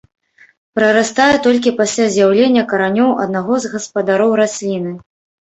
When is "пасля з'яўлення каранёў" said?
1.81-3.09